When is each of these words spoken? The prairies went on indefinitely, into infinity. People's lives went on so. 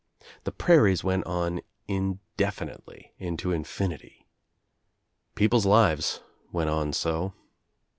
The 0.45 0.51
prairies 0.51 1.03
went 1.03 1.27
on 1.27 1.61
indefinitely, 1.87 3.13
into 3.19 3.51
infinity. 3.51 4.25
People's 5.35 5.67
lives 5.67 6.21
went 6.51 6.71
on 6.71 6.91
so. 6.91 7.33